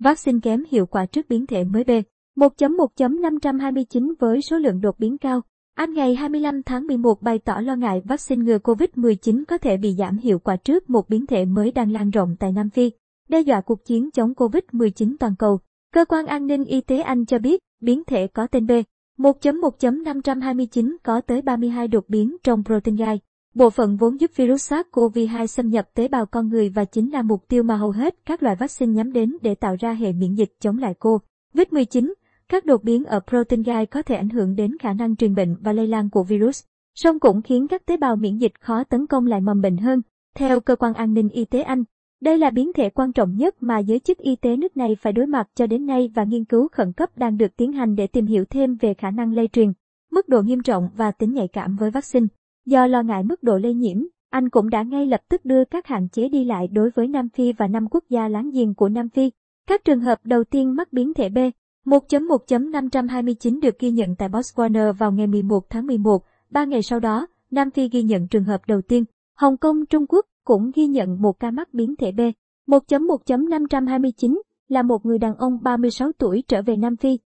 Vaccine 0.00 0.38
kém 0.42 0.64
hiệu 0.70 0.86
quả 0.86 1.06
trước 1.06 1.28
biến 1.28 1.46
thể 1.46 1.64
mới 1.64 1.84
B. 1.84 1.90
1.1.529 2.36 4.14
với 4.18 4.42
số 4.42 4.58
lượng 4.58 4.80
đột 4.80 4.98
biến 4.98 5.18
cao. 5.18 5.40
Anh 5.74 5.94
ngày 5.94 6.14
25 6.14 6.62
tháng 6.62 6.86
11 6.86 7.22
bày 7.22 7.38
tỏ 7.38 7.60
lo 7.60 7.76
ngại 7.76 8.02
vaccine 8.04 8.44
ngừa 8.44 8.58
COVID-19 8.58 9.44
có 9.48 9.58
thể 9.58 9.76
bị 9.76 9.94
giảm 9.98 10.18
hiệu 10.18 10.38
quả 10.38 10.56
trước 10.56 10.90
một 10.90 11.08
biến 11.08 11.26
thể 11.26 11.44
mới 11.44 11.72
đang 11.72 11.92
lan 11.92 12.10
rộng 12.10 12.36
tại 12.38 12.52
Nam 12.52 12.70
Phi, 12.70 12.90
đe 13.28 13.40
dọa 13.40 13.60
cuộc 13.60 13.84
chiến 13.84 14.10
chống 14.10 14.32
COVID-19 14.32 15.16
toàn 15.20 15.36
cầu. 15.38 15.58
Cơ 15.92 16.04
quan 16.04 16.26
an 16.26 16.46
ninh 16.46 16.64
y 16.64 16.80
tế 16.80 17.00
Anh 17.00 17.26
cho 17.26 17.38
biết, 17.38 17.60
biến 17.80 18.02
thể 18.04 18.26
có 18.26 18.46
tên 18.46 18.66
B. 18.66 18.70
1.1.529 19.18 20.96
có 21.02 21.20
tới 21.20 21.42
32 21.42 21.88
đột 21.88 22.04
biến 22.08 22.36
trong 22.42 22.64
protein 22.64 22.96
gai. 22.96 23.20
Bộ 23.54 23.70
phận 23.70 23.96
vốn 23.96 24.20
giúp 24.20 24.30
virus 24.36 24.72
SARS-CoV-2 24.72 25.46
xâm 25.46 25.68
nhập 25.68 25.88
tế 25.94 26.08
bào 26.08 26.26
con 26.26 26.48
người 26.48 26.68
và 26.68 26.84
chính 26.84 27.12
là 27.12 27.22
mục 27.22 27.48
tiêu 27.48 27.62
mà 27.62 27.76
hầu 27.76 27.90
hết 27.90 28.14
các 28.26 28.42
loại 28.42 28.56
vaccine 28.56 28.92
nhắm 28.92 29.12
đến 29.12 29.36
để 29.42 29.54
tạo 29.54 29.76
ra 29.80 29.92
hệ 29.92 30.12
miễn 30.12 30.34
dịch 30.34 30.52
chống 30.60 30.78
lại 30.78 30.94
COVID-19. 31.00 32.12
Các 32.48 32.64
đột 32.64 32.84
biến 32.84 33.04
ở 33.04 33.20
protein 33.28 33.62
gai 33.62 33.86
có 33.86 34.02
thể 34.02 34.14
ảnh 34.14 34.28
hưởng 34.28 34.56
đến 34.56 34.78
khả 34.78 34.92
năng 34.92 35.16
truyền 35.16 35.34
bệnh 35.34 35.56
và 35.60 35.72
lây 35.72 35.86
lan 35.86 36.10
của 36.10 36.22
virus, 36.22 36.64
song 36.94 37.20
cũng 37.20 37.42
khiến 37.42 37.68
các 37.68 37.86
tế 37.86 37.96
bào 37.96 38.16
miễn 38.16 38.36
dịch 38.36 38.52
khó 38.60 38.84
tấn 38.84 39.06
công 39.06 39.26
lại 39.26 39.40
mầm 39.40 39.60
bệnh 39.60 39.76
hơn. 39.76 40.02
Theo 40.34 40.60
cơ 40.60 40.76
quan 40.76 40.94
an 40.94 41.14
ninh 41.14 41.28
y 41.28 41.44
tế 41.44 41.62
Anh, 41.62 41.84
đây 42.20 42.38
là 42.38 42.50
biến 42.50 42.72
thể 42.72 42.90
quan 42.90 43.12
trọng 43.12 43.36
nhất 43.36 43.54
mà 43.60 43.78
giới 43.78 43.98
chức 43.98 44.18
y 44.18 44.36
tế 44.36 44.56
nước 44.56 44.76
này 44.76 44.96
phải 45.00 45.12
đối 45.12 45.26
mặt 45.26 45.48
cho 45.54 45.66
đến 45.66 45.86
nay 45.86 46.10
và 46.14 46.24
nghiên 46.24 46.44
cứu 46.44 46.68
khẩn 46.72 46.92
cấp 46.92 47.18
đang 47.18 47.36
được 47.36 47.56
tiến 47.56 47.72
hành 47.72 47.94
để 47.94 48.06
tìm 48.06 48.26
hiểu 48.26 48.44
thêm 48.44 48.76
về 48.76 48.94
khả 48.94 49.10
năng 49.10 49.32
lây 49.32 49.48
truyền, 49.48 49.72
mức 50.10 50.28
độ 50.28 50.42
nghiêm 50.42 50.62
trọng 50.62 50.88
và 50.96 51.10
tính 51.10 51.32
nhạy 51.32 51.48
cảm 51.48 51.76
với 51.76 51.90
vaccine. 51.90 52.26
Do 52.66 52.86
lo 52.86 53.02
ngại 53.02 53.22
mức 53.22 53.42
độ 53.42 53.58
lây 53.58 53.74
nhiễm, 53.74 53.96
Anh 54.30 54.48
cũng 54.48 54.70
đã 54.70 54.82
ngay 54.82 55.06
lập 55.06 55.20
tức 55.28 55.44
đưa 55.44 55.64
các 55.64 55.86
hạn 55.86 56.08
chế 56.08 56.28
đi 56.28 56.44
lại 56.44 56.68
đối 56.68 56.90
với 56.90 57.08
Nam 57.08 57.28
Phi 57.28 57.52
và 57.52 57.66
năm 57.66 57.86
quốc 57.90 58.04
gia 58.08 58.28
láng 58.28 58.50
giềng 58.50 58.74
của 58.74 58.88
Nam 58.88 59.08
Phi. 59.08 59.30
Các 59.66 59.84
trường 59.84 60.00
hợp 60.00 60.18
đầu 60.24 60.44
tiên 60.44 60.76
mắc 60.76 60.92
biến 60.92 61.14
thể 61.14 61.28
B 61.28 61.38
1.1.529 61.84 63.60
được 63.60 63.78
ghi 63.78 63.90
nhận 63.90 64.16
tại 64.16 64.28
Botswana 64.28 64.92
vào 64.92 65.12
ngày 65.12 65.26
11 65.26 65.70
tháng 65.70 65.86
11. 65.86 66.24
Ba 66.50 66.64
ngày 66.64 66.82
sau 66.82 67.00
đó, 67.00 67.26
Nam 67.50 67.70
Phi 67.70 67.88
ghi 67.88 68.02
nhận 68.02 68.28
trường 68.28 68.44
hợp 68.44 68.60
đầu 68.66 68.82
tiên. 68.82 69.04
Hồng 69.36 69.56
Kông, 69.56 69.86
Trung 69.86 70.06
Quốc 70.08 70.26
cũng 70.44 70.70
ghi 70.74 70.86
nhận 70.86 71.22
một 71.22 71.40
ca 71.40 71.50
mắc 71.50 71.74
biến 71.74 71.96
thể 71.96 72.12
B. 72.12 72.20
1.1.529 72.66 74.40
là 74.68 74.82
một 74.82 75.06
người 75.06 75.18
đàn 75.18 75.36
ông 75.36 75.58
36 75.62 76.12
tuổi 76.18 76.42
trở 76.48 76.62
về 76.62 76.76
Nam 76.76 76.96
Phi 76.96 77.18